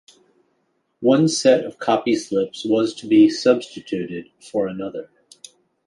[1.01, 5.11] One set of copy-slips was to be substituted for another.